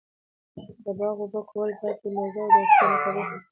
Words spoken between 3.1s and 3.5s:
و سي.